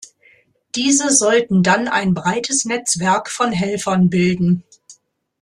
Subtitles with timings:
[0.73, 4.63] Diese sollten dann ein breites Netzwerk von Helfern bilden.